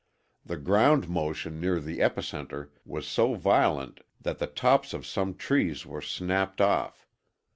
[0.43, 5.85] The ground motion near the epicenter was so violent that the tops of some trees
[5.85, 7.05] were snapped off.